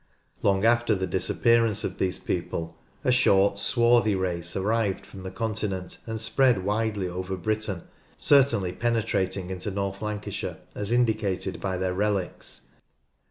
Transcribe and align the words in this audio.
Long 0.41 0.65
after 0.65 0.95
the 0.95 1.05
disappearance 1.05 1.83
of 1.83 1.99
these 1.99 2.17
people, 2.17 2.75
a 3.03 3.11
short 3.11 3.59
swarthy 3.59 4.15
race 4.15 4.55
arrived 4.55 5.05
from 5.05 5.21
the 5.21 5.29
Continent 5.29 5.99
and 6.07 6.19
spread 6.19 6.65
widely 6.65 7.07
over 7.07 7.37
Britain 7.37 7.83
certainly 8.17 8.71
penetrating 8.71 9.51
into 9.51 9.69
North 9.69 10.01
Lancashire, 10.01 10.57
as 10.73 10.91
indicated 10.91 11.61
by 11.61 11.77
their 11.77 11.93
relics. 11.93 12.61